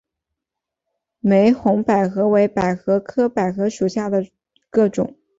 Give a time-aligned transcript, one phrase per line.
[1.19, 4.31] 玫红百合为百合科百合属下的一
[4.71, 5.15] 个种。